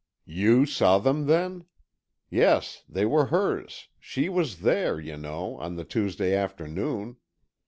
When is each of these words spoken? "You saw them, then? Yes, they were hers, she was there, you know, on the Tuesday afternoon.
"You 0.25 0.65
saw 0.65 0.97
them, 0.97 1.27
then? 1.27 1.65
Yes, 2.31 2.83
they 2.89 3.05
were 3.05 3.27
hers, 3.27 3.87
she 3.99 4.29
was 4.29 4.61
there, 4.61 4.99
you 4.99 5.15
know, 5.15 5.57
on 5.57 5.75
the 5.75 5.85
Tuesday 5.85 6.33
afternoon. 6.35 7.17